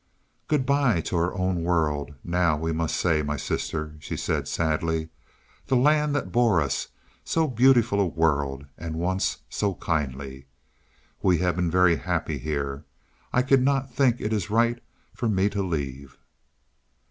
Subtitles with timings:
[0.47, 5.09] "Good by to our own world now we must say, my sister," she said sadly.
[5.67, 6.87] "The land that bore us
[7.23, 10.47] so beautiful a world, and once so kindly.
[11.21, 12.73] We have been very happy here.
[12.77, 12.83] And
[13.31, 14.81] I cannot think it is right
[15.13, 16.17] for me to leave."